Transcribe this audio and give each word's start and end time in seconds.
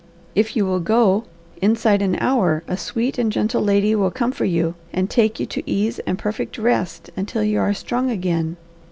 "If 0.33 0.55
you 0.55 0.65
will 0.65 0.79
go, 0.79 1.25
inside 1.61 2.01
an 2.01 2.17
hour 2.19 2.63
a 2.67 2.75
sweet 2.75 3.19
and 3.19 3.31
gentle 3.31 3.61
lady 3.61 3.93
will 3.93 4.09
come 4.09 4.31
for 4.31 4.45
you 4.45 4.73
and 4.91 5.07
take 5.07 5.39
you 5.39 5.45
to 5.45 5.69
ease 5.69 5.99
and 6.07 6.17
perfect 6.17 6.57
rest 6.57 7.11
until 7.15 7.43
you 7.43 7.59
are 7.59 7.71
strong 7.75 8.09
again. 8.09 8.57